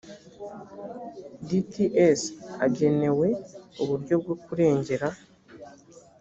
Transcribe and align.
dts 1.47 2.21
agenewe 2.65 3.27
uburyo 3.81 4.15
bwo 4.21 4.35
kurengera 4.43 5.07